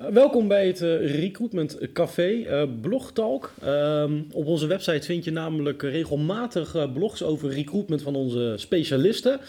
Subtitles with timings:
[0.00, 3.52] Uh, welkom bij het uh, Recruitment Café, uh, Blogtalk.
[3.62, 9.40] Ehm, op onze website vind je namelijk regelmatig blogs over recruitment van onze specialisten.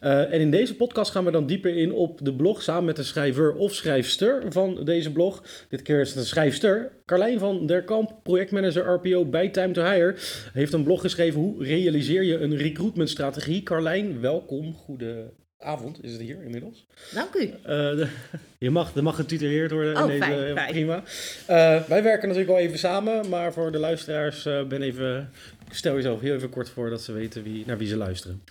[0.00, 3.02] en in deze podcast gaan we dan dieper in op de blog samen met de
[3.02, 5.42] schrijver of schrijfster van deze blog.
[5.68, 6.92] Dit keer is het een schrijfster.
[7.06, 10.14] Carlijn van der Kamp, projectmanager RPO bij Time to Hire,
[10.52, 13.62] heeft een blog geschreven hoe realiseer je een recruitmentstrategie.
[13.62, 14.74] Carlijn, welkom.
[14.74, 16.86] Goede avond is het hier inmiddels.
[17.14, 17.52] Dank u.
[17.66, 18.08] Uh,
[18.58, 19.96] je mag, er mag getituleerd worden.
[19.96, 20.70] Oh, in deze, fijn, fijn.
[20.70, 20.96] Prima.
[20.96, 25.30] Uh, wij werken natuurlijk al even samen, maar voor de luisteraars uh, ben even,
[25.70, 28.42] stel jezelf heel even kort voor dat ze weten wie, naar wie ze luisteren.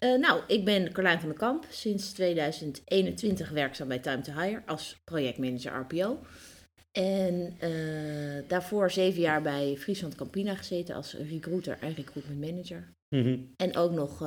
[0.00, 4.96] nou, ik ben Carlijn van der Kamp, sinds 2021 werkzaam bij Time to Hire als
[5.04, 6.18] projectmanager RPO.
[6.92, 7.56] En
[8.48, 12.88] daarvoor zeven jaar bij Friesland Campina gezeten als recruiter en recruitment manager.
[13.08, 13.52] Mm -hmm.
[13.56, 14.22] En ook nog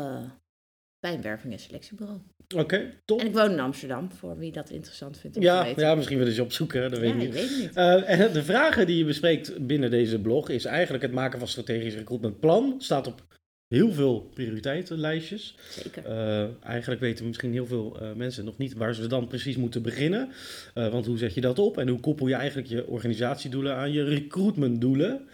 [1.02, 2.20] bij een werving- en selectiebureau.
[2.48, 3.20] Oké, okay, top.
[3.20, 5.84] En ik woon in Amsterdam, voor wie dat interessant vindt om ja, te weten.
[5.84, 7.34] Ja, misschien willen ze opzoeken, dat weet ja, ik niet.
[7.34, 7.78] weet het niet.
[7.78, 11.48] Uh, en de vragen die je bespreekt binnen deze blog is eigenlijk het maken van
[11.48, 12.76] strategisch recruitmentplan.
[12.78, 13.24] Staat op
[13.68, 15.56] heel veel prioriteitenlijstjes.
[15.70, 16.06] Zeker.
[16.06, 19.82] Uh, eigenlijk weten misschien heel veel uh, mensen nog niet waar ze dan precies moeten
[19.82, 20.30] beginnen.
[20.74, 24.04] want hoe zet je dat op en hoe koppel je eigenlijk je organisatiedoelen aan je
[24.04, 25.28] recruitmentdoelen?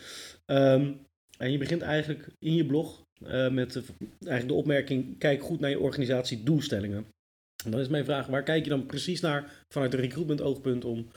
[0.46, 1.06] Um,
[1.38, 3.84] en je begint eigenlijk in je blog uh, met de,
[4.20, 7.06] eigenlijk de opmerking: kijk goed naar je organisatiedoelstellingen.
[7.66, 10.86] En dan is mijn vraag: waar kijk je dan precies naar vanuit een recruitment oogpunt
[10.86, 11.08] om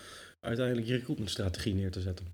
[0.41, 2.27] uiteindelijk je recruitmentstrategie neer te zetten?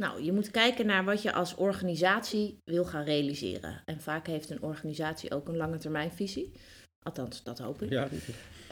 [0.00, 3.82] Nou, je moet kijken naar wat je als organisatie wil gaan realiseren.
[3.84, 6.52] En vaak heeft een organisatie ook een lange termijnvisie.
[7.02, 7.90] Althans, dat hoop ik.
[7.90, 8.08] Ja.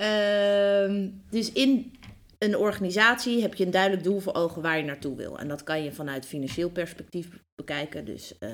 [0.00, 1.92] Uh, dus in
[2.38, 5.38] een organisatie heb je een duidelijk doel voor ogen waar je naartoe wil.
[5.38, 8.04] En dat kan je vanuit financieel perspectief bekijken.
[8.04, 8.50] Dus uh,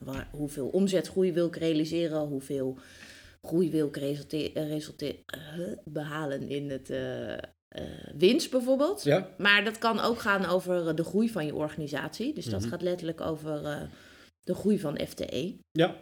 [0.00, 2.78] waar, hoeveel omzetgroei wil ik realiseren, hoeveel
[3.42, 5.22] groei wil ik resulte-
[5.58, 7.34] uh, behalen in het uh,
[8.16, 9.02] winst bijvoorbeeld.
[9.02, 9.28] Ja.
[9.38, 12.34] Maar dat kan ook gaan over de groei van je organisatie.
[12.34, 12.70] Dus dat Mhm.
[12.70, 13.88] gaat letterlijk over
[14.40, 15.56] de groei van FTE.
[15.72, 15.96] Ja.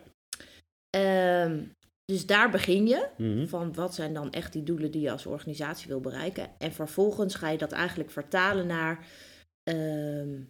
[0.91, 1.63] Ehm,
[2.05, 3.09] dus daar begin je.
[3.17, 3.47] Mhm.
[3.47, 6.51] Van wat zijn dan echt die doelen die je als organisatie wil bereiken.
[6.59, 9.07] En vervolgens ga je dat eigenlijk vertalen naar
[9.63, 10.41] ehm,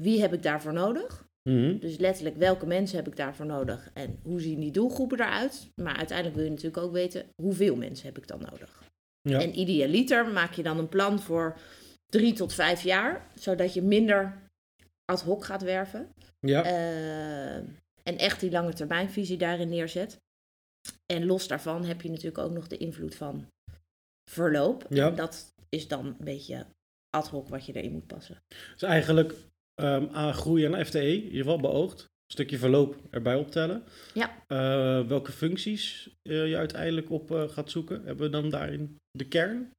[0.00, 1.24] wie heb ik daarvoor nodig.
[1.48, 1.78] Mhm.
[1.78, 5.70] Dus letterlijk welke mensen heb ik daarvoor nodig en hoe zien die doelgroepen eruit.
[5.74, 8.84] Maar uiteindelijk wil je natuurlijk ook weten hoeveel mensen heb ik dan nodig.
[9.20, 9.40] Ja.
[9.40, 11.58] En idealiter maak je dan een plan voor
[12.06, 13.26] drie tot vijf jaar.
[13.34, 14.48] Zodat je minder
[15.04, 16.08] ad hoc gaat werven.
[16.40, 16.64] ja.
[16.64, 17.56] Eh,
[18.02, 20.18] en echt die lange termijnvisie daarin neerzet.
[21.06, 23.46] En los daarvan heb je natuurlijk ook nog de invloed van
[24.30, 24.86] verloop.
[24.88, 25.08] Ja.
[25.08, 26.66] En dat is dan een beetje
[27.10, 28.42] ad hoc wat je erin moet passen.
[28.72, 29.34] Dus eigenlijk
[29.74, 32.00] ehm, aan groei en FTE, in ieder geval beoogd.
[32.00, 33.84] Een stukje verloop erbij optellen.
[34.14, 34.44] Ja.
[34.46, 39.28] Eh, welke functies eh, je uiteindelijk op eh, gaat zoeken, hebben we dan daarin de
[39.28, 39.72] kern?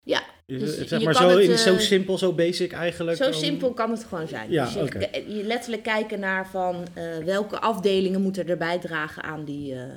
[0.00, 3.16] Ja, Dus zeg je maar zo, het, in, zo eh, simpel, zo basic eigenlijk?
[3.16, 4.50] Zo om- simpel kan het gewoon zijn.
[4.50, 9.74] Ja, dus je, letterlijk kijken naar van eh, welke afdelingen moeten er bijdragen aan die
[9.74, 9.94] eh,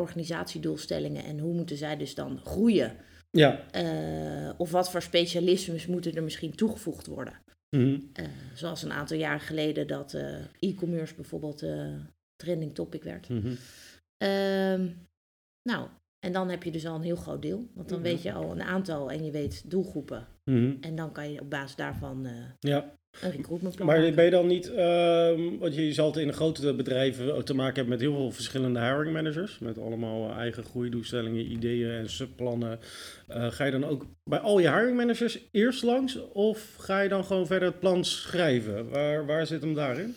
[0.00, 2.96] organisatiedoelstellingen en hoe moeten zij dus dan groeien.
[3.30, 3.60] Ja.
[3.70, 7.34] Eh, of wat voor specialismes moeten er misschien toegevoegd worden.
[7.76, 7.98] Mhm.
[8.12, 11.94] Eh, zoals een aantal jaren geleden dat eh, e-commerce bijvoorbeeld eh,
[12.36, 13.28] trending topic werd.
[13.28, 13.52] Mhm.
[14.16, 14.88] Ehm,
[15.68, 15.88] nou,
[16.20, 17.68] en dan heb je dus al een heel groot deel.
[17.74, 18.04] Want dan Ja.
[18.04, 20.26] weet je al een aantal en je weet doelgroepen.
[20.44, 20.72] Mhm.
[20.80, 22.98] En dan kan je op basis daarvan eh, Ja.
[23.20, 24.14] een recruitmentplan Maar maken.
[24.14, 27.74] ben je dan niet, ehm, want je zal het in de grote bedrijven te maken
[27.74, 32.78] hebben met heel veel verschillende hiring managers, met allemaal eh, eigen groeidoelstellingen, ideeën en subplannen.
[33.26, 37.08] Eh, ga je dan ook bij al je hiring managers eerst langs of ga je
[37.08, 38.88] dan gewoon verder het plan schrijven?
[38.90, 40.14] Waar, waar zit hem daarin?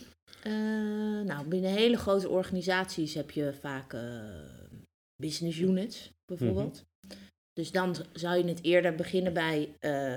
[1.26, 3.92] Nou, binnen hele grote organisaties heb je vaak
[5.24, 6.84] business units, bijvoorbeeld.
[7.52, 10.16] Dus dan zou je het eerder beginnen bij eh,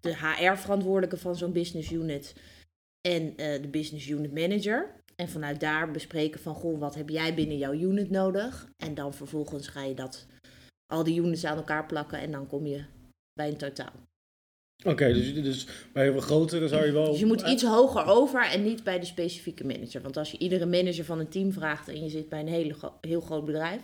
[0.00, 2.34] de HR-verantwoordelijke van zo'n business unit
[3.08, 5.02] en eh, de business unit manager.
[5.16, 8.68] En vanuit daar bespreken van, goh, wat heb jij binnen jouw unit nodig?
[8.76, 10.26] En dan vervolgens ga je dat,
[10.86, 12.84] al die units aan elkaar plakken en dan kom je
[13.32, 13.92] bij een totaal.
[14.84, 17.10] Oké, dus, dus bij een grotere zou je wel...
[17.10, 20.02] Dus je moet iets hoger over en niet bij de specifieke manager.
[20.02, 22.74] Want als je iedere manager van een team vraagt en je zit bij een hele,
[23.00, 23.80] heel groot bedrijf,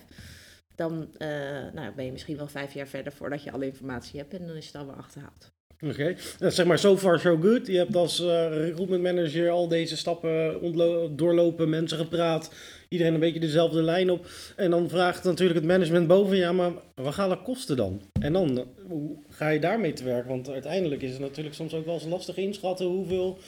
[0.74, 1.28] dan eh,
[1.72, 4.56] nou, ben je misschien wel vijf jaar verder voordat je alle informatie hebt en dan
[4.56, 5.52] is het alweer achterhaald.
[5.82, 6.50] Oké, okay.
[6.50, 7.66] zeg maar so far so good.
[7.66, 12.54] Je hebt als uh, recruitment manager al deze stappen doorlopen, mensen gepraat,
[12.88, 14.26] iedereen een beetje dezelfde lijn op.
[14.56, 18.02] En dan vraagt natuurlijk het management boven, ja, maar wat gaan de kosten dan?
[18.20, 20.26] En dan, hoe ga je daarmee te werk?
[20.26, 23.38] Want uiteindelijk is het natuurlijk soms ook wel eens lastig inschatten hoeveel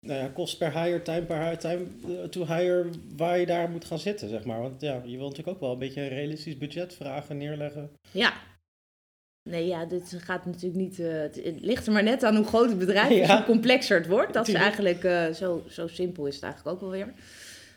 [0.00, 1.86] nou ja, kost per hire, time per hire, time
[2.28, 2.86] to hire,
[3.16, 4.60] waar je daar moet gaan zitten, zeg maar.
[4.60, 7.90] Want ja, je wilt natuurlijk ook wel een beetje een realistisch budget vragen, neerleggen.
[8.10, 8.32] Ja,
[9.48, 10.98] Nee, ja, dit gaat natuurlijk niet.
[10.98, 14.06] Uh, het, ligt er maar net aan hoe groot het bedrijf is, hoe complexer het
[14.06, 14.32] wordt.
[14.32, 17.12] Dat is eigenlijk uh, zo, zo simpel is het eigenlijk ook wel weer.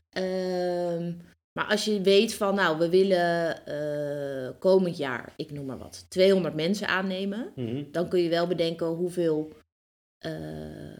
[0.09, 1.13] Ehm,
[1.51, 6.05] maar als je weet van, nou, we willen uh, komend jaar, ik noem maar wat,
[6.09, 7.83] 200 mensen aannemen, Mhm.
[7.91, 9.51] dan kun je wel bedenken hoeveel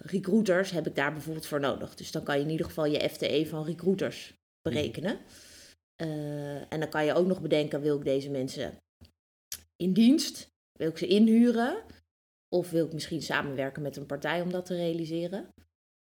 [0.02, 1.96] recruiters heb ik daar bijvoorbeeld voor nodig.
[1.96, 5.18] Dus dan kan je in ieder geval je FTE van recruiters berekenen.
[6.70, 8.78] en dan kan je ook nog bedenken, wil ik deze mensen
[9.76, 10.51] in dienst?
[10.82, 11.84] Wil ik ze inhuren?
[12.50, 15.54] Of wil ik misschien samenwerken met een partij om dat te realiseren?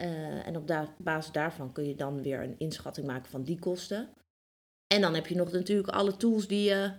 [0.01, 4.10] Uh, en op basis daarvan kun je dan weer een inschatting maken van die kosten.
[4.88, 6.94] En dan heb je nog natuurlijk alle tools die je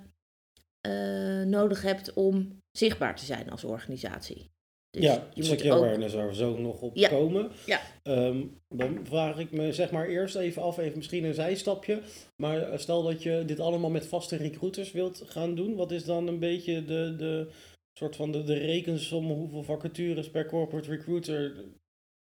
[0.86, 4.50] uh, nodig hebt om zichtbaar te zijn als organisatie.
[4.94, 5.72] Dus ja, je moet ook...
[5.72, 7.08] awareness waar we zo nog op ja.
[7.08, 7.50] komen.
[7.66, 7.80] Ja.
[8.02, 12.00] Um, dan vraag ik me zeg maar eerst even af, even misschien een zijstapje.
[12.36, 15.74] Maar stel dat je dit allemaal met vaste recruiters wilt gaan doen.
[15.74, 17.50] Wat is dan een beetje de, de
[17.98, 21.64] soort van de, de rekensom hoeveel vacatures per corporate recruiter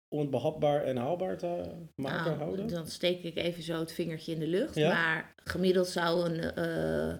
[0.09, 1.63] om het behapbaar en haalbaar te
[1.95, 2.67] maken nou, houden?
[2.67, 4.75] Dan steek ik even zo het vingertje in de lucht.
[4.75, 4.93] Ja?
[4.93, 7.13] Maar gemiddeld zou een uh,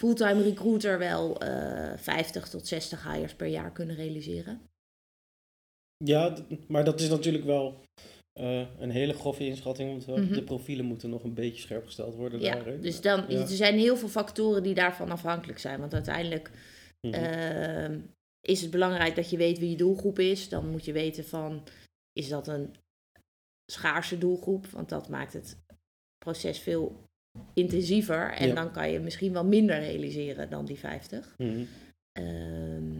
[0.00, 4.60] fulltime recruiter wel uh, 50 tot 60 hires per jaar kunnen realiseren.
[6.04, 6.36] Ja,
[6.68, 7.84] maar dat is natuurlijk wel
[8.40, 10.32] uh, een hele grove inschatting, want Mhm.
[10.34, 12.40] de profielen moeten nog een beetje scherp gesteld worden.
[12.40, 12.80] Ja, daarin.
[12.80, 13.40] dus dan, Ja.
[13.40, 15.80] er zijn heel veel factoren die daarvan afhankelijk zijn.
[15.80, 16.50] Want uiteindelijk
[17.06, 17.14] Mhm.
[17.14, 17.98] uh,
[18.40, 20.48] is het belangrijk dat je weet wie je doelgroep is.
[20.48, 21.62] Dan moet je weten van,
[22.12, 22.74] is dat een
[23.72, 24.66] schaarse doelgroep?
[24.66, 25.58] Want dat maakt het
[26.18, 27.08] proces veel
[27.54, 28.32] intensiever.
[28.32, 28.54] En Ja.
[28.54, 31.34] dan kan je misschien wel minder realiseren dan die 50.
[31.38, 31.62] Mhm.
[32.12, 32.92] Ehm,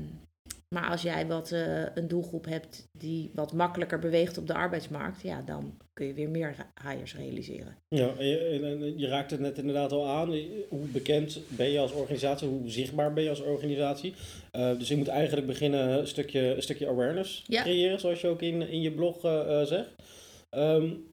[0.75, 5.23] maar als jij wat, uh, een doelgroep hebt die wat makkelijker beweegt op de arbeidsmarkt,
[5.23, 6.55] ja, dan kun je weer meer
[6.89, 7.77] hires realiseren.
[7.89, 10.29] Ja, en je, je raakt het net inderdaad al aan.
[10.69, 12.49] Hoe bekend ben je als organisatie?
[12.49, 14.15] Hoe zichtbaar ben je als organisatie?
[14.57, 17.63] Uh, dus je moet eigenlijk beginnen een stukje, een stukje awareness Ja.
[17.63, 19.91] creëren, zoals je ook in, in je blog uh, zegt.
[20.51, 21.09] Um,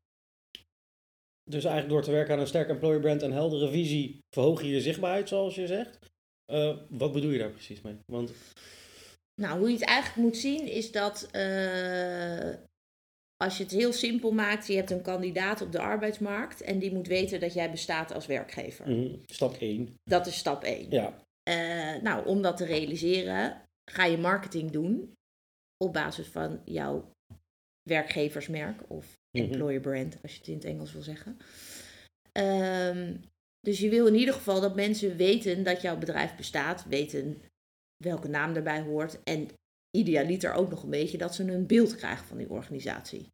[1.47, 4.69] dus eigenlijk door te werken aan een sterk employer brand en heldere visie, verhoog je
[4.69, 5.99] je zichtbaarheid, zoals je zegt.
[6.51, 7.97] Uh, wat bedoel je daar precies mee?
[8.05, 8.31] Want
[9.41, 12.53] nou, hoe je het eigenlijk moet zien is dat uh,
[13.37, 16.93] als je het heel simpel maakt, je hebt een kandidaat op de arbeidsmarkt en die
[16.93, 18.89] moet weten dat jij bestaat als werkgever.
[18.89, 19.95] Mm, stap 1.
[20.03, 20.89] Dat is stap 1.
[20.89, 21.25] Ja.
[21.49, 23.61] Uh, nou, om dat te realiseren,
[23.91, 25.13] ga je marketing doen
[25.77, 27.11] op basis van jouw
[27.83, 29.26] werkgeversmerk of Mhm.
[29.37, 31.37] Employer brand, als je het in het Engels wil zeggen.
[32.39, 33.21] Um,
[33.59, 37.41] dus je wil in ieder geval dat mensen weten dat jouw bedrijf bestaat, weten
[38.03, 39.47] welke naam erbij hoort en
[39.97, 43.27] idealiter ook nog een beetje dat ze een beeld krijgen van die organisatie.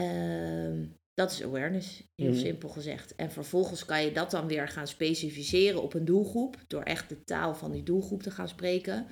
[0.00, 2.40] Um, dat is awareness, heel Mhm.
[2.40, 3.14] simpel gezegd.
[3.14, 7.24] En vervolgens kan je dat dan weer gaan specificeren op een doelgroep, door echt de
[7.24, 9.06] taal van die doelgroep te gaan spreken.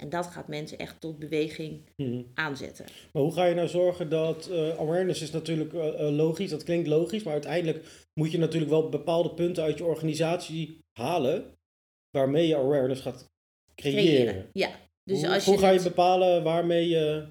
[0.00, 2.22] En dat gaat mensen echt tot beweging Mhm.
[2.34, 2.84] aanzetten.
[3.12, 6.62] Maar hoe ga je nou zorgen dat uh, awareness is natuurlijk uh, uh, logisch, dat
[6.62, 7.84] klinkt logisch, maar uiteindelijk
[8.20, 11.54] moet je natuurlijk wel bepaalde punten uit je organisatie halen
[12.10, 13.26] waarmee je awareness gaat
[13.74, 14.04] creëren.
[14.04, 14.70] Creëren, Ja.
[15.02, 17.26] Dus hoe als hoe je ga je bepalen waarmee je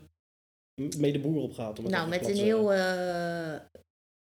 [0.98, 1.80] mee de boer op gaat?
[1.80, 3.60] Om Nou, met een heel eh,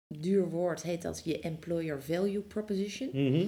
[0.08, 3.10] duur woord heet dat je employer value proposition.
[3.14, 3.48] Mhm.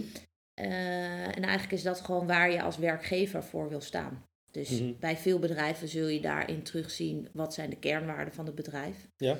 [0.53, 4.23] Eh, en eigenlijk is dat gewoon waar je als werkgever voor wil staan.
[4.53, 4.91] Dus Mhm.
[4.99, 9.07] bij veel bedrijven zul je daarin terugzien wat zijn de kernwaarden van het bedrijf.
[9.17, 9.37] Ja.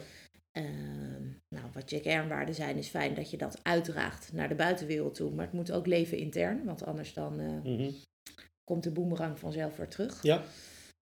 [0.52, 5.16] Ehm, nou, wat je kernwaarden zijn, is fijn dat je dat uitdraagt naar de buitenwereld
[5.16, 5.32] toe.
[5.32, 7.90] Maar het moet ook leven intern, want anders dan eh, Mhm.
[8.64, 10.24] komt de boemerang vanzelf weer terug.
[10.24, 10.44] Ja.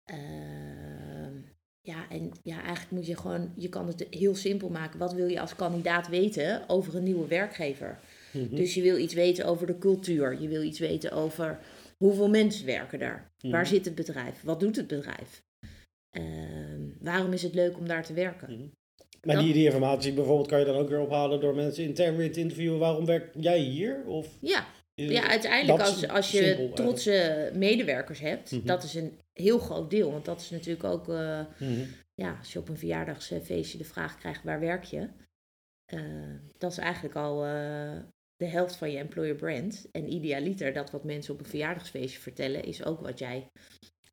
[0.05, 1.33] Ehm,
[1.81, 4.99] ja, en ja, eigenlijk moet je gewoon, je kan het heel simpel maken.
[4.99, 7.99] Wat wil je als kandidaat weten over een nieuwe werkgever?
[8.33, 8.55] Mhm.
[8.57, 10.41] Dus je wil iets weten over de cultuur.
[10.41, 11.59] Je wil iets weten over
[11.97, 13.33] hoeveel mensen werken daar.
[13.41, 14.43] Waar zit het bedrijf?
[14.43, 15.43] Wat doet het bedrijf?
[16.11, 18.73] Ehm, waarom is het leuk om daar te werken?
[19.23, 22.17] Maar Dat- die, die informatie bijvoorbeeld kan je dan ook weer ophalen door mensen intern
[22.17, 22.79] weer te interviewen.
[22.79, 24.05] Waarom werk jij hier?
[24.07, 26.77] Of Ja, ja uiteindelijk als, als je simpel eigenlijk.
[26.77, 28.67] trotse medewerkers hebt, Mhm.
[28.67, 30.13] dat is een heel groot deel.
[30.13, 31.85] Want dat is natuurlijk ook, eh, Mhm.
[32.15, 35.09] ja, als je op een verjaardagsfeestje de vraag krijgt waar werk je,
[35.85, 36.01] eh,
[36.59, 37.97] dat is eigenlijk al eh,
[38.37, 39.89] de helft van je employer brand.
[39.93, 43.47] En idealiter dat wat mensen op een verjaardagsfeestje vertellen, is ook wat jij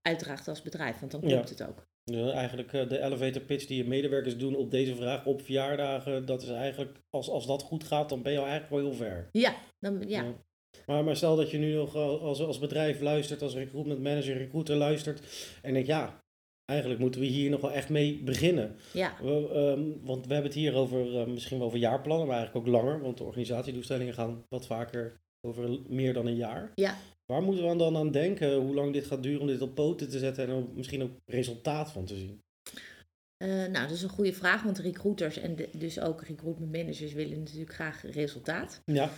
[0.02, 1.28] uitdraagt als bedrijf, want dan Ja.
[1.28, 1.90] klopt het ook.
[2.04, 6.26] Ja, eigenlijk eh, de elevator pitch die je medewerkers doen op deze vraag op verjaardagen,
[6.26, 8.98] dat is eigenlijk, als, als dat goed gaat, dan ben je al eigenlijk wel heel
[8.98, 9.30] ver.
[9.32, 10.24] Ja, dan, ja.
[10.24, 10.34] Ja.
[10.86, 14.38] Maar, maar stel dat je nu nog al- als, als bedrijf luistert, als recruitment manager,
[14.38, 15.22] recruiter luistert
[15.62, 16.24] en denkt, ja,
[16.66, 18.76] eigenlijk moeten we hier nog wel echt mee beginnen.
[18.94, 19.16] ja.
[19.22, 22.68] We, ehm, want we hebben het hier over eh, misschien wel over jaarplannen, maar eigenlijk
[22.68, 26.72] ook langer, want de organisatiedoelstellingen gaan wat vaker over meer dan een jaar.
[26.76, 26.98] Ja.
[27.26, 30.10] Waar moeten we dan aan denken, hoe lang dit gaat duren om dit op poten
[30.10, 32.42] te zetten en er misschien ook resultaat van te zien?
[33.38, 37.14] Eh, nou, dat is een goede vraag, want recruiters en de- dus ook recruitment managers
[37.14, 38.82] willen natuurlijk graag resultaat.
[38.86, 39.10] Ja,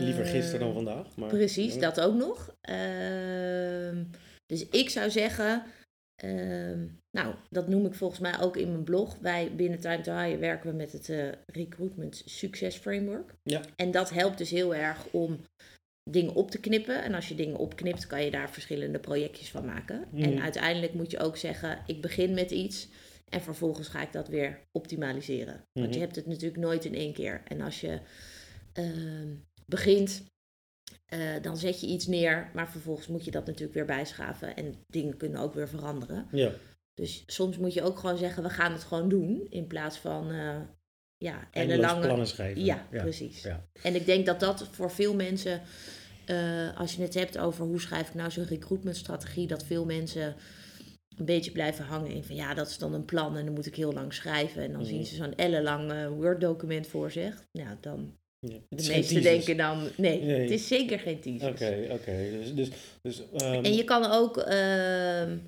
[0.00, 1.16] liever Eh, gisteren dan vandaag.
[1.16, 1.80] Maar, Precies, Ja.
[1.80, 2.54] dat ook nog.
[2.60, 4.04] Ehm,
[4.46, 5.62] dus ik zou zeggen,
[6.22, 9.18] ehm, nou, dat noem ik volgens mij ook in mijn blog.
[9.20, 13.34] Wij binnen Time to Hire werken we met het eh, Recruitment Success Framework.
[13.42, 13.60] Ja.
[13.76, 15.40] En dat helpt dus heel erg om
[16.10, 17.02] dingen op te knippen.
[17.02, 20.08] En als je dingen opknipt, kan je daar verschillende projectjes van maken.
[20.14, 22.88] En uiteindelijk moet je ook zeggen, ik begin met iets
[23.28, 25.64] en vervolgens ga ik dat weer optimaliseren.
[25.72, 25.94] Want Mhm.
[25.94, 27.42] je hebt het natuurlijk nooit in één keer.
[27.48, 27.98] En als je
[28.72, 29.28] ehm,
[29.66, 30.22] begint,
[31.10, 34.56] eh, dan zet je iets neer, maar vervolgens moet je dat natuurlijk weer bijschaven.
[34.56, 36.26] En dingen kunnen ook weer veranderen.
[36.32, 36.50] Ja,
[36.94, 39.46] Dus soms moet je ook gewoon zeggen, we gaan het gewoon doen.
[39.50, 40.56] In plaats van, eh
[41.16, 42.06] ja, eindeloos ellenlange...
[42.06, 42.64] plannen schrijven.
[42.64, 43.42] Ja, precies.
[43.42, 43.66] ja.
[43.82, 45.60] En ik denk dat dat voor veel mensen,
[46.26, 50.34] eh, als je het hebt over hoe schrijf ik nou zo'n recruitmentstrategie, dat veel mensen
[51.16, 53.66] een beetje blijven hangen in van ja, dat is dan een plan en dan moet
[53.66, 54.62] ik heel lang schrijven.
[54.62, 54.90] En dan Mhm.
[54.90, 57.44] zien ze zo'n ellenlang Word-document voor zich.
[57.52, 58.58] Nou, dan Ja.
[58.68, 60.40] De meesten denken dan, nee, Nee.
[60.40, 61.48] het is zeker geen thesis.
[61.48, 62.30] Oké, oké.
[62.30, 62.70] Dus, dus,
[63.02, 65.38] dus ehm, En je kan ook, ehm,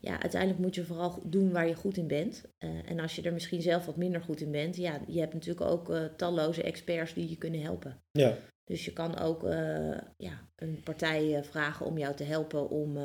[0.00, 2.42] ja, uiteindelijk moet je vooral doen waar je goed in bent.
[2.58, 5.32] Eh, en als je er misschien zelf wat minder goed in bent, ja, je hebt
[5.32, 8.02] natuurlijk ook eh, talloze experts die je kunnen helpen.
[8.10, 12.98] ja, Dus je kan ook eh, ja, een partij vragen om jou te helpen om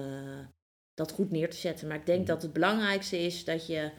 [0.93, 1.87] dat goed neer te zetten.
[1.87, 2.27] Maar ik denk Mhm.
[2.27, 3.91] dat het belangrijkste is dat je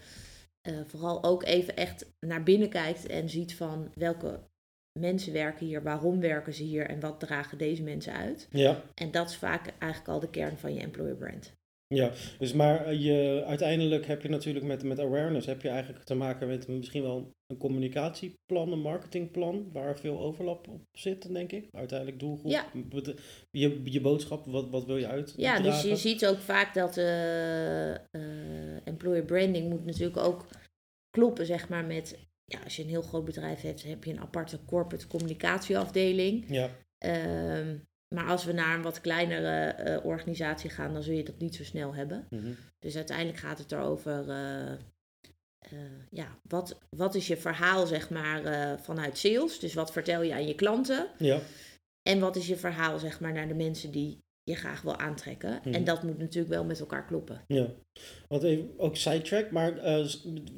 [0.86, 4.40] vooral ook even echt naar binnen kijkt en ziet van welke
[4.92, 8.48] mensen werken hier, waarom werken ze hier en wat dragen deze mensen uit.
[8.50, 11.52] ja, En dat is vaak eigenlijk al de kern van je employer brand.
[11.94, 12.10] ja.
[12.38, 16.14] Dus maar eh, je, uiteindelijk heb je natuurlijk met, met awareness heb je eigenlijk te
[16.14, 21.68] maken met misschien wel een communicatieplan, een marketingplan, waar veel overlap op zit, denk ik.
[21.72, 22.66] Uiteindelijk doelgroep, Ja.
[23.50, 25.34] je, je boodschap, wat, wat wil je uit?
[25.36, 30.46] Ja, dus je ziet ook vaak dat eh, employer branding moet natuurlijk ook
[31.10, 32.18] kloppen, zeg maar, met...
[32.50, 36.44] Ja, als je een heel groot bedrijf hebt, heb je een aparte corporate communicatieafdeling.
[36.48, 37.76] Ja, Ehm,
[38.14, 41.54] maar als we naar een wat kleinere eh, organisatie gaan, dan zul je dat niet
[41.54, 42.26] zo snel hebben.
[42.30, 42.52] mhm.
[42.78, 44.76] Dus uiteindelijk gaat het erover, eh,
[46.10, 48.42] ja, wat, wat is je verhaal, zeg maar,
[48.80, 49.58] vanuit sales?
[49.58, 51.08] Dus wat vertel je aan je klanten?
[51.18, 51.40] ja,
[52.02, 55.60] En wat is je verhaal, zeg maar, naar de mensen die je graag wil aantrekken?
[55.64, 55.74] Mhm.
[55.74, 57.44] En dat moet natuurlijk wel met elkaar kloppen.
[57.46, 57.74] ja.
[58.28, 60.06] Want even, ook sidetrack, maar eh,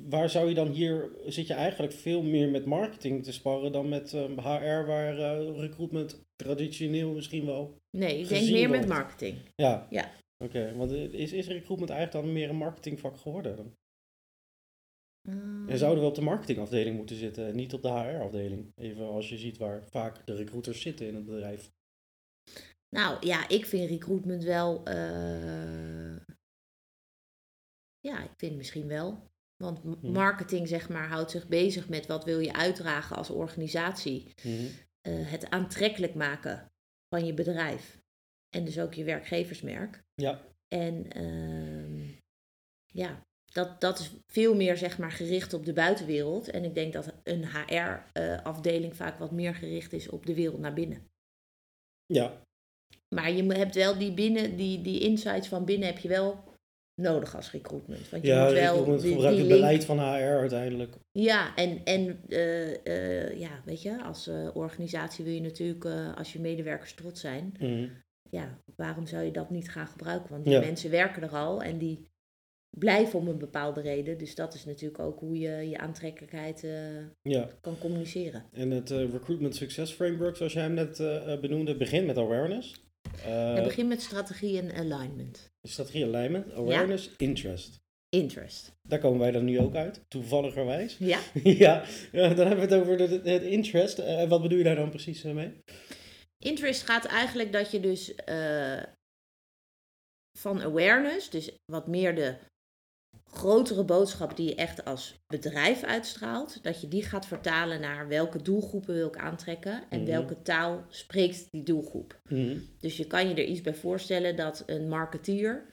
[0.09, 3.89] waar zou je dan hier, zit je eigenlijk veel meer met marketing te sparren dan
[3.89, 9.37] met HR, waar eh, recruitment traditioneel misschien wel Nee, ik denk meer met marketing.
[9.55, 9.87] Ja.
[9.91, 10.11] Ja.
[10.45, 13.57] Oké, want is, is recruitment eigenlijk dan meer een marketingvak geworden?
[13.57, 13.75] dan?
[15.69, 18.73] En zouden we op de marketingafdeling moeten zitten en niet op de HR-afdeling?
[18.77, 21.71] Even als je ziet waar vaak de recruiters zitten in het bedrijf.
[22.97, 24.85] Nou ja, ik vind recruitment wel.
[24.85, 26.17] eh,
[28.03, 29.31] Ja, ik vind misschien wel.
[29.57, 30.11] Want Mhm.
[30.13, 34.35] marketing, zeg maar, houdt zich bezig met wat wil je uitdragen als organisatie.
[34.43, 34.67] Mhm.
[35.01, 36.73] Eh, het aantrekkelijk maken
[37.09, 38.01] van je bedrijf.
[38.57, 40.03] En dus ook je werkgeversmerk.
[40.15, 42.09] Ja, En ehm,
[42.87, 46.49] ja, dat, dat is veel meer zeg maar gericht op de buitenwereld.
[46.51, 50.73] En ik denk dat een HR-afdeling vaak wat meer gericht is op de wereld naar
[50.75, 51.09] binnen.
[52.07, 52.43] ja,
[53.15, 56.45] Maar je hebt wel die binnen, die, die insights van binnen heb je wel
[56.95, 58.09] nodig als recruitment.
[58.11, 60.03] Want je ja moet wel die, die het beleid van HR
[60.39, 60.95] uiteindelijk.
[61.13, 65.85] Ja, en, en eh, eh, ja, weet je, als eh, organisatie wil je natuurlijk,
[66.17, 67.89] als je medewerkers trots zijn, Mhm.
[68.31, 70.31] ja, waarom zou je dat niet gaan gebruiken?
[70.31, 70.61] Want die Ja.
[70.61, 72.09] mensen werken er al en die
[72.79, 74.19] blijven om een bepaalde reden.
[74.19, 76.61] Dus dat is natuurlijk ook hoe je je aantrekkelijkheid
[77.23, 78.45] Ja, kan communiceren.
[78.53, 80.97] en het Recruitment Success Framework, zoals jij hem net
[81.41, 82.89] benoemde, begint met awareness.
[83.25, 85.51] Eh, Het begint met strategie en alignment.
[85.63, 87.79] strategie alignment, awareness, interest.
[88.09, 88.73] Interest.
[88.83, 90.97] Daar komen wij dan nu ook uit, toevalligerwijs.
[90.99, 93.99] Ja, ja, dan hebben we het over de, het interest.
[93.99, 95.53] Eh, wat bedoel je daar dan precies eh, mee?
[96.39, 98.83] interest gaat eigenlijk dat je dus eh,
[100.39, 102.37] van awareness, dus wat meer de
[103.31, 108.43] grotere boodschap die je echt als bedrijf uitstraalt, dat je die gaat vertalen naar welke
[108.43, 110.11] doelgroepen wil ik aantrekken en Mhm.
[110.11, 112.21] welke taal spreekt die doelgroep.
[112.29, 112.59] Mhm.
[112.79, 115.67] Dus je kan je er iets bij voorstellen dat een marketeer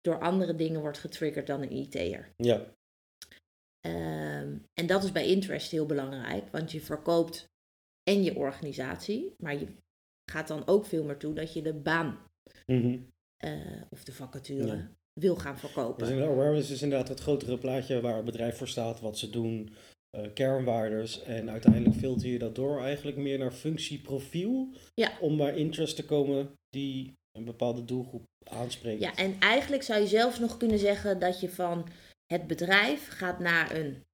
[0.00, 2.32] door andere dingen wordt getriggerd dan een IT'er.
[2.36, 2.74] Ja.
[3.80, 7.48] Ehm, en dat is bij interest heel belangrijk, want je verkoopt
[8.02, 9.66] en je organisatie, maar je
[10.30, 12.18] gaat dan ook veel meer toe dat je de baan
[12.66, 12.98] Mhm.
[13.36, 14.90] eh, of de vacature Ja.
[15.20, 16.06] Wil gaan verkopen.
[16.06, 19.74] Dus awareness is inderdaad het grotere plaatje waar het bedrijf voor staat, wat ze doen,
[20.10, 21.22] eh, kernwaardes.
[21.22, 24.68] En uiteindelijk filter je dat door eigenlijk meer naar functieprofiel.
[24.94, 25.12] Ja.
[25.20, 29.00] Om bij interest te komen die een bepaalde doelgroep aanspreekt.
[29.00, 31.88] Ja, en eigenlijk zou je zelfs nog kunnen zeggen dat je van
[32.26, 34.04] het bedrijf gaat naar een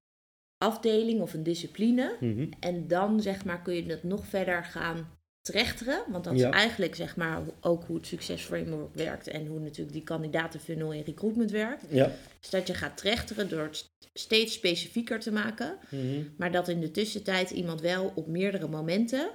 [0.59, 2.17] afdeling of een discipline.
[2.21, 2.47] Mhm.
[2.61, 6.05] En dan zeg maar kun je het nog verder gaan trechteren.
[6.11, 6.49] Want dat Ja.
[6.49, 9.29] is eigenlijk zeg maar ook hoe het succesframework werkt.
[9.29, 11.85] En hoe natuurlijk die kandidatenfunnel in recruitment werkt.
[11.91, 12.13] Ja.
[12.43, 15.79] Is dat je gaat trechteren door het steeds specifieker te maken.
[15.91, 16.23] Mhm.
[16.37, 19.31] Maar dat in de tussentijd iemand wel op meerdere momenten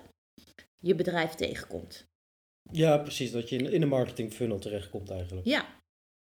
[0.79, 2.05] je bedrijf tegenkomt.
[2.71, 3.31] ja, precies.
[3.31, 5.47] Dat je in, in de marketing funnel terechtkomt eigenlijk.
[5.47, 5.75] Ja,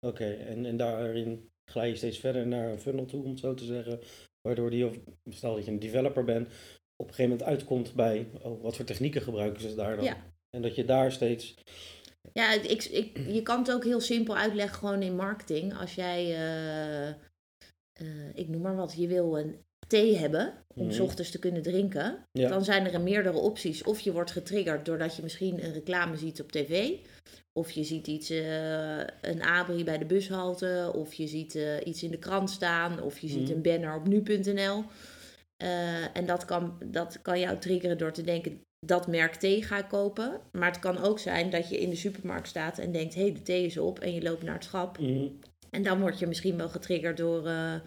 [0.07, 3.53] Oké, en, en daarin glij je steeds verder naar een funnel toe, om het zo
[3.53, 3.99] te zeggen.
[4.41, 4.95] Waardoor die, of
[5.29, 6.49] stel dat je een developer bent,
[7.01, 10.05] op een gegeven moment uitkomt bij oh, wat voor technieken gebruiken ze daar dan.
[10.05, 10.17] Ja.
[10.49, 11.53] En dat je daar steeds.
[12.33, 15.77] Ja, ik, ik, je kan het ook heel simpel uitleggen gewoon in marketing.
[15.77, 17.15] Als jij, eh, eh,
[18.33, 19.55] ik noem maar wat, je wil een
[19.87, 20.93] thee hebben om Mhm.
[20.93, 22.17] s ochtends te kunnen drinken.
[22.31, 22.49] Ja.
[22.49, 23.83] Dan zijn er meerdere opties.
[23.83, 26.89] Of je wordt getriggerd doordat je misschien een reclame ziet op tv.
[27.59, 30.91] Of je ziet iets, eh, een abri bij de bushalte.
[30.95, 33.01] Of je ziet iets in de krant staan.
[33.01, 33.51] Of je ziet Mhm.
[33.51, 34.83] een banner op nu.nl.
[35.61, 39.77] Eh, en dat kan, dat kan jou triggeren door te denken, dat merk thee ga
[39.77, 40.39] ik kopen.
[40.51, 43.33] Maar het kan ook zijn dat je in de supermarkt staat en denkt, hé, hey,
[43.33, 43.99] de thee is op.
[43.99, 44.99] En je loopt naar het schap.
[44.99, 45.27] Mhm.
[45.69, 47.81] En dan word je misschien wel getriggerd door eh, eh,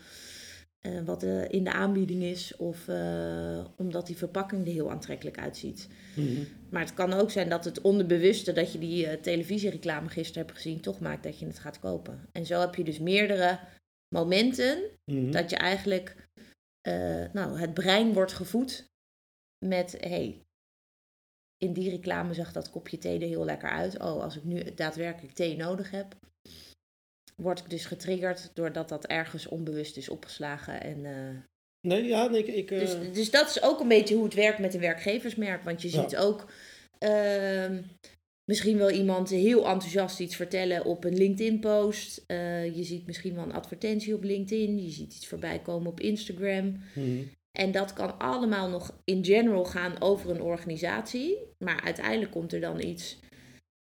[1.05, 2.57] wat er in de aanbieding is.
[2.57, 2.89] Of
[3.77, 5.89] omdat die verpakking er heel aantrekkelijk uitziet.
[6.15, 6.43] Mhm.
[6.71, 10.81] Maar het kan ook zijn dat het onderbewuste dat je die televisiereclame gisteren hebt gezien,
[10.81, 12.21] toch maakt dat je het gaat kopen.
[12.33, 13.59] En zo heb je dus meerdere
[14.15, 14.79] momenten
[15.13, 15.31] Mhm.
[15.31, 16.17] dat je eigenlijk,
[16.87, 18.93] eh, nou, het brein wordt gevoed
[19.67, 20.45] met, hey,
[21.57, 23.95] in die reclame zag dat kopje thee er heel lekker uit.
[23.95, 26.17] Oh, als ik nu daadwerkelijk thee nodig heb,
[27.37, 30.81] word ik dus getriggerd doordat dat ergens onbewust is opgeslagen.
[30.81, 31.43] En, eh,
[31.81, 32.55] Nee, ja, nee, ik.
[32.55, 35.63] ik eh, dus, dus dat is ook een beetje hoe het werkt met een werkgeversmerk.
[35.63, 36.03] Want je Ja.
[36.03, 36.51] ziet ook
[36.99, 37.83] ehm,
[38.45, 42.25] misschien wel iemand heel enthousiast iets vertellen op een LinkedIn-post.
[42.27, 44.83] Eh, je ziet misschien wel een advertentie op LinkedIn.
[44.83, 46.77] Je ziet iets voorbij komen op Instagram.
[46.95, 47.23] mhm.
[47.59, 51.39] En dat kan allemaal nog in general gaan over een organisatie.
[51.59, 53.19] Maar uiteindelijk komt er dan iets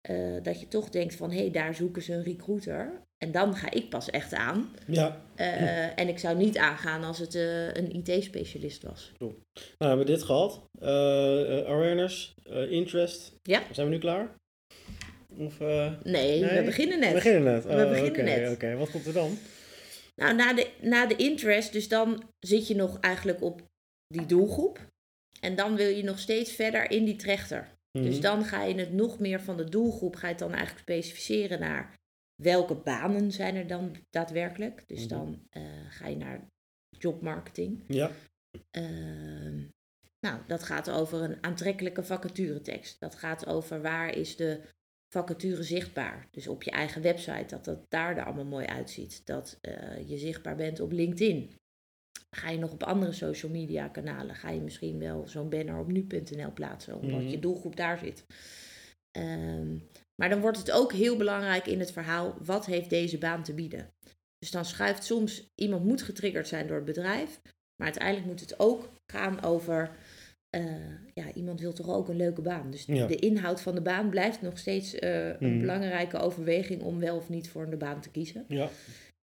[0.00, 1.30] eh, dat je toch denkt van...
[1.30, 3.04] hé, hey, daar zoeken ze een recruiter.
[3.18, 4.68] En dan ga ik pas echt aan.
[4.86, 7.34] Ja, Eh, En ik zou niet aangaan als het
[7.72, 9.12] een IT-specialist was.
[9.18, 9.34] nou
[9.78, 10.62] hebben we dit gehad.
[10.80, 12.34] Eh, eh, awareness,
[12.68, 13.32] interest.
[13.42, 13.62] Ja.
[13.72, 14.34] Zijn we nu klaar?
[15.38, 17.08] Of, eh, Nee, Nee, we beginnen net.
[17.08, 17.64] We beginnen net.
[17.64, 18.50] We Oh, beginnen oké, net.
[18.52, 19.38] Oké, wat komt er dan?
[20.16, 23.62] Nou, na de, na de interest, dus dan zit je nog eigenlijk op
[24.06, 24.86] die doelgroep.
[25.40, 27.74] En dan wil je nog steeds verder in die trechter.
[27.90, 28.20] Dus Mhm.
[28.22, 31.60] dan ga je het nog meer van de doelgroep, ga je het dan eigenlijk specificeren
[31.60, 31.94] naar
[32.42, 34.82] welke banen zijn er dan daadwerkelijk.
[34.86, 35.08] Dus Mhm.
[35.08, 36.46] dan eh, ga je naar
[36.98, 37.84] jobmarketing.
[37.88, 38.10] Ja.
[38.70, 39.56] Ehm,
[40.20, 43.00] nou, dat gaat over een aantrekkelijke vacaturetekst.
[43.00, 44.60] Dat gaat over waar is de
[45.08, 46.28] vacature zichtbaar.
[46.30, 49.26] Dus op je eigen website, dat het daar er allemaal mooi uitziet.
[49.26, 51.50] Dat eh, je zichtbaar bent op LinkedIn.
[52.30, 55.86] Ga je nog op andere social media kanalen, ga je misschien wel zo'n banner op
[55.92, 57.28] nu.nl plaatsen, omdat Mhm.
[57.30, 58.24] je doelgroep daar zit.
[59.10, 59.76] Ehm,
[60.14, 63.54] maar dan wordt het ook heel belangrijk in het verhaal, wat heeft deze baan te
[63.54, 63.94] bieden?
[64.38, 67.40] Dus dan schuift soms, iemand moet getriggerd zijn door het bedrijf,
[67.76, 69.90] maar uiteindelijk moet het ook gaan over,
[70.50, 70.64] eh,
[71.14, 72.70] ja, iemand wil toch ook een leuke baan.
[72.70, 73.06] Dus Ja.
[73.06, 75.60] de inhoud van de baan blijft nog steeds eh, een Mhm.
[75.60, 78.44] belangrijke overweging om wel of niet voor de baan te kiezen.
[78.48, 78.68] Ja.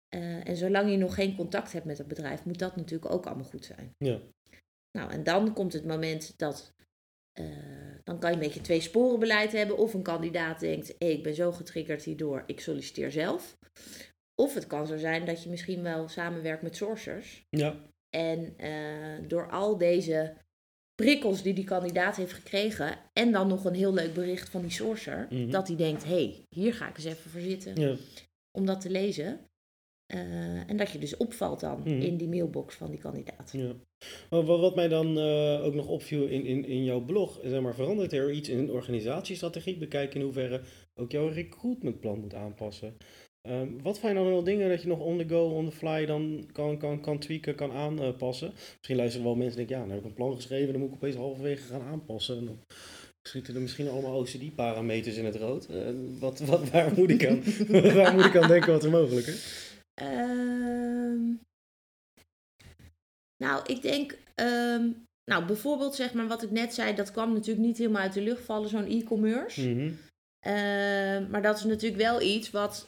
[0.08, 3.26] Eh, en zolang je nog geen contact hebt met het bedrijf, moet dat natuurlijk ook
[3.26, 3.94] allemaal goed zijn.
[3.98, 4.18] Ja.
[4.98, 6.76] Nou, en dan komt het moment dat.
[8.04, 9.76] dan kan je een beetje twee sporen beleid hebben.
[9.78, 13.58] Of een kandidaat denkt: ik ben zo getriggerd hierdoor, ik solliciteer zelf.
[14.34, 17.46] Of het kan zo zijn dat je misschien wel samenwerkt met sourcers.
[17.50, 17.76] Ja.
[18.16, 18.54] En
[19.28, 20.34] door al deze
[21.02, 22.96] prikkels die die kandidaat heeft gekregen.
[23.12, 25.26] en dan nog een heel leuk bericht van die sourcer.
[25.30, 25.50] Mhm.
[25.50, 27.94] dat hij denkt: hé, hey, hier ga ik eens even voor zitten Ja.
[28.58, 29.40] om dat te lezen.
[30.06, 31.88] Eh, en dat je dus opvalt dan Mhm.
[31.88, 33.50] in die mailbox van die kandidaat.
[33.52, 33.72] Ja.
[34.30, 37.60] Maar wa- wat mij dan eh, ook nog opviel in, in, in jouw blog, zeg
[37.60, 39.76] maar, verandert er iets in een organisatiestrategie?
[39.78, 40.60] Bekijk in hoeverre
[40.94, 42.96] ook jouw recruitmentplan moet aanpassen.
[43.48, 46.06] Ehm, wat zijn dan wel dingen dat je nog on the go, on the fly
[46.06, 48.52] dan kan, kan, kan tweaken, kan aanpassen?
[48.76, 50.90] Misschien luisteren wel mensen en denken, ja, nou heb ik een plan geschreven, dan moet
[50.90, 52.38] ik opeens halverwege gaan aanpassen.
[52.38, 52.58] En dan
[53.28, 55.68] Schieten er misschien allemaal OCD-parameters in het rood?
[55.70, 57.42] Uh, wat, wat, waar, moet ik aan,
[57.94, 59.70] waar moet ik aan denken wat er mogelijk is?
[59.94, 61.20] Ehm,
[63.36, 64.90] nou, ik denk, ehm,
[65.24, 68.20] nou bijvoorbeeld zeg maar wat ik net zei, dat kwam natuurlijk niet helemaal uit de
[68.20, 69.68] lucht vallen, zo'n e-commerce.
[69.68, 69.98] Mm
[71.30, 72.86] maar dat is natuurlijk wel iets wat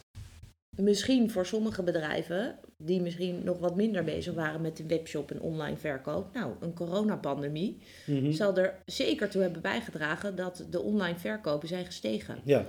[0.76, 5.40] misschien voor sommige bedrijven, die misschien nog wat minder bezig waren met de webshop en
[5.40, 11.18] online verkoop, nou, een coronapandemie, mm zal er zeker toe hebben bijgedragen dat de online
[11.18, 12.40] verkopen zijn gestegen.
[12.44, 12.66] Ja.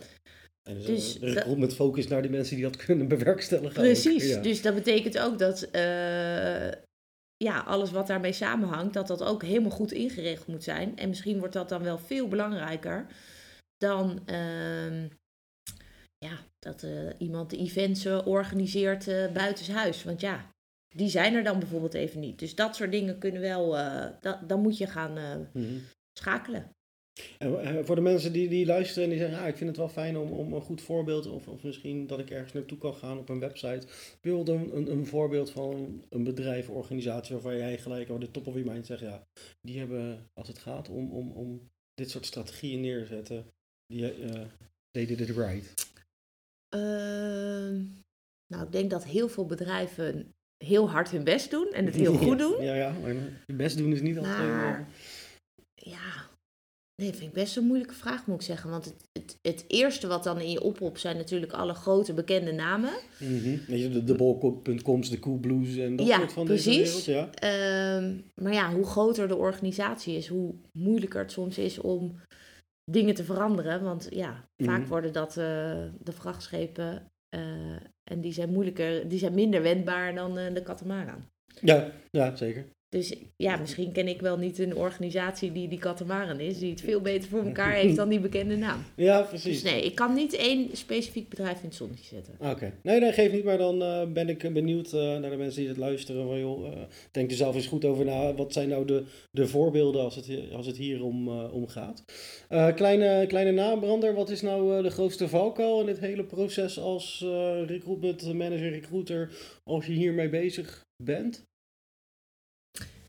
[0.63, 3.81] En dus, dus de met focus naar die mensen die dat kunnen bewerkstelligen.
[3.81, 6.71] Precies, dus dat betekent ook dat uh,
[7.37, 10.97] ja, alles wat daarmee samenhangt, dat dat ook helemaal goed ingericht moet zijn.
[10.97, 13.05] En misschien wordt dat dan wel veel belangrijker
[13.77, 15.03] dan uh,
[16.17, 20.03] ja, dat uh, iemand de events uh, organiseert uh, buitenshuis.
[20.03, 20.51] Want ja,
[20.95, 22.39] die zijn er dan bijvoorbeeld even niet.
[22.39, 23.71] Dus dat soort dingen kunnen wel,
[24.21, 25.81] da dan moet je gaan mm
[26.19, 26.75] schakelen.
[27.37, 29.89] En voor de mensen die, die luisteren en die zeggen, ah, ik vind het wel
[29.89, 33.17] fijn om, om een goed voorbeeld, of, of misschien dat ik ergens naartoe kan gaan
[33.17, 33.87] op een website.
[34.21, 38.47] Wil een, een, een voorbeeld van een bedrijf, organisatie waarvan jij gelijk over de top
[38.47, 39.27] of je mind zegt, ja,
[39.61, 43.45] die hebben, als het gaat om, om, om dit soort strategieën neerzetten,
[43.85, 44.13] die
[44.91, 45.89] they did it right.
[46.71, 47.83] Ehm,
[48.47, 52.17] nou, ik denk dat heel veel bedrijven heel hard hun best doen en het heel
[52.27, 52.63] goed doen.
[52.63, 53.13] Ja, ja, maar
[53.45, 54.37] je best doen is niet altijd...
[54.37, 54.87] Maar,
[55.73, 56.29] ja,
[56.95, 58.69] nee, vind ik best een moeilijke vraag, moet ik zeggen.
[58.69, 62.51] Want het, het, het eerste wat dan in je oproep zijn natuurlijk alle grote bekende
[62.51, 62.91] namen.
[63.17, 63.61] Mm -hmm.
[63.67, 67.05] De, de bol.coms, de Coolblues en dat soort van precies.
[67.05, 67.31] wereld.
[67.39, 72.15] Ja, um, maar ja, hoe groter de organisatie is, hoe moeilijker het soms is om
[72.85, 73.83] dingen te veranderen.
[73.83, 74.89] Want ja, vaak mhm.
[74.89, 75.43] worden dat uh,
[75.99, 77.41] de vrachtschepen uh,
[78.03, 81.29] en die zijn moeilijker, die zijn minder wendbaar dan uh, de katamaran.
[81.61, 82.65] Ja, ja, zeker.
[82.91, 86.81] Dus ja, misschien ken ik wel niet een organisatie die die katamaran is, die het
[86.81, 88.83] veel beter voor elkaar heeft dan die bekende naam.
[88.95, 89.61] Ja, precies.
[89.61, 92.33] Dus nee, ik kan niet één specifiek bedrijf in het zonnetje zetten.
[92.39, 92.73] Oké.
[92.83, 95.69] Nee, nee, geef niet, maar dan uh, ben ik benieuwd uh, naar de mensen die
[95.69, 96.27] het luisteren.
[96.27, 96.79] Van, joh, uh,
[97.11, 98.33] denk er zelf eens goed over na.
[98.33, 102.03] Wat zijn nou de, de voorbeelden als het, als het hier om, om gaat?
[102.75, 107.25] kleine, kleine naambrander, wat is nou de grootste valkuil in dit hele proces als
[107.65, 109.31] recruitment manager, recruiter,
[109.63, 111.49] als je hiermee bezig bent?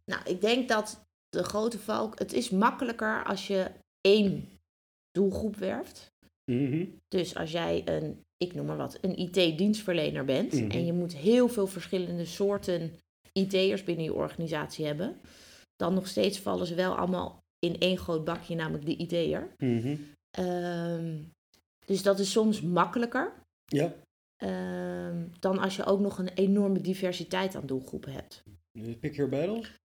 [0.04, 2.18] Nou, ik denk dat de grote valk.
[2.18, 4.48] Het is makkelijker als je één
[5.10, 6.12] doelgroep werft.
[6.50, 6.86] Mhm.
[7.08, 10.52] Dus als jij een, ik noem maar wat, een IT-dienstverlener bent.
[10.52, 10.70] Mhm.
[10.70, 12.92] En je moet heel veel verschillende soorten
[13.32, 15.20] IT'ers binnen je organisatie hebben.
[15.76, 19.54] Dan nog steeds vallen ze wel allemaal in één groot bakje, namelijk de IT'er.
[19.58, 20.10] Mm
[21.84, 23.32] dus dat is soms makkelijker.
[23.64, 23.94] Ja.
[24.42, 28.42] Um, dan als je ook nog een enorme diversiteit aan doelgroepen hebt.
[29.00, 29.80] Pick your battles?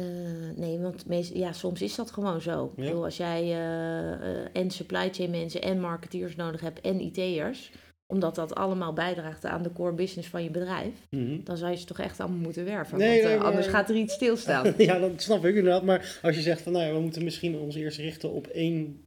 [0.00, 2.72] Uh, nee, want meest, ja, soms is dat gewoon zo.
[2.76, 2.84] Ja.
[2.84, 7.72] Bedoel, als jij uh, en supply chain mensen en marketeers nodig hebt en IT'ers,
[8.06, 11.76] omdat dat allemaal bijdraagt aan de core business van je bedrijf, mm dan zou je
[11.76, 12.98] ze toch echt allemaal moeten werven.
[12.98, 14.74] Nee, want anders gaat er iets stilstaan.
[14.78, 15.82] ja, dat snap ik inderdaad.
[15.82, 19.04] Maar als je zegt van nou ja, we moeten misschien ons eerst richten op één,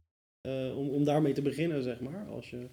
[0.76, 2.68] om, om daarmee te beginnen, zeg maar, als je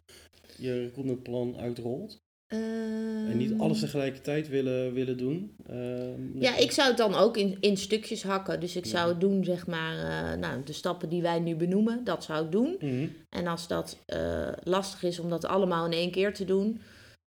[0.58, 2.23] je recruitmentplan uitrolt.
[2.48, 3.86] En niet alles ehm.
[3.86, 5.56] tegelijkertijd willen, willen doen.
[5.68, 8.60] Ehm, ja, ik zou het dan ook in, in stukjes hakken.
[8.60, 12.24] Dus ik zou doen, zeg maar, uh, nou, de stappen die wij nu benoemen, dat
[12.24, 12.76] zou ik doen.
[12.80, 13.08] Mhm.
[13.30, 16.82] En als dat uh, lastig is om dat allemaal in één keer te doen,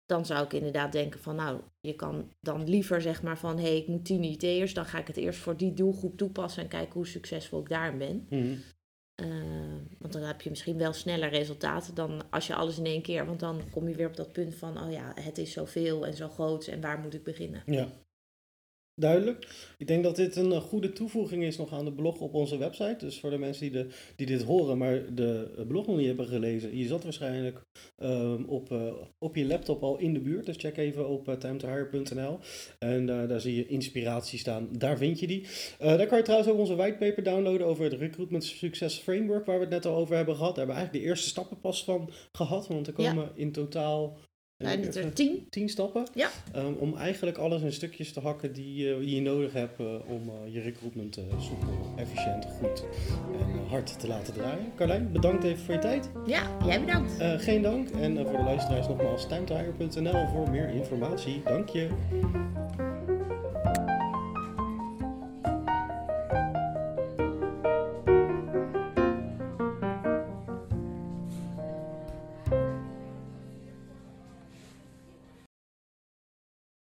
[0.06, 3.63] dan zou ik inderdaad denken van, nou, je kan dan liever zeg maar van, hé,
[3.63, 6.69] hey, ik moet tien IT'ers, dan ga ik het eerst voor die doelgroep toepassen en
[6.69, 8.28] kijken hoe succesvol ik daarin ben.
[8.30, 8.60] Mm uh,
[9.99, 13.26] want dan heb je misschien wel sneller resultaten dan als je alles in één keer.
[13.26, 16.13] Want dan kom je weer op dat punt van, oh ja, het is zoveel en
[16.13, 17.63] zo groot en waar moet ik beginnen?
[17.65, 17.88] Ja.
[18.95, 19.47] Duidelijk.
[19.77, 22.58] Ik denk dat dit een eh, goede toevoeging is nog aan de blog op onze
[22.58, 23.06] website.
[23.06, 26.27] Dus voor de mensen die, de, die dit horen, maar de blog nog niet hebben
[26.27, 26.77] gelezen.
[26.77, 27.62] Je zat waarschijnlijk
[27.97, 30.45] um, op, uh, op je laptop al in de buurt.
[30.45, 32.39] Dus check even op uh, timetohire.nl.
[32.79, 34.67] En uh, daar zie je inspiratie staan.
[34.71, 35.41] Daar vind je die.
[35.41, 35.47] Uh,
[35.79, 39.45] daar kan je trouwens ook onze whitepaper downloaden over het Recruitment Success Framework.
[39.45, 40.56] Waar we het net al over hebben gehad.
[40.56, 42.67] Daar hebben we eigenlijk de eerste stappen pas van gehad.
[42.67, 44.17] Want er komen in totaal
[44.63, 45.47] zijn het er tien?
[45.49, 46.08] Tien stappen.
[46.13, 46.30] Ja.
[46.56, 50.21] Um, om eigenlijk alles in stukjes te hakken die, uh, je nodig hebt uh, om
[50.30, 52.86] uh, je recruitment soepel, efficiënt, goed
[53.39, 54.71] en hard te laten draaien.
[54.76, 56.10] Carlijn, bedankt even voor je tijd.
[56.26, 57.13] Ja, jij bedankt.
[57.38, 57.89] geen dank.
[57.89, 61.41] En voor de luisteraars nogmaals timetiger.nl voor meer informatie.
[61.43, 61.88] Dank je.